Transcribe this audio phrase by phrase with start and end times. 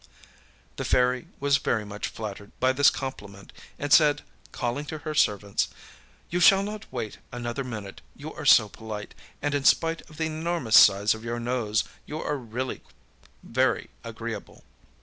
[0.01, 0.05] â
[0.77, 5.67] The Fairy was very much flattered by this compliment, and said, calling to her servants:
[6.31, 10.25] âYou shall not wait another minute, you are so polite, and in spite of the
[10.25, 12.81] enormous size of your nose you are really
[13.43, 14.63] very agreeable.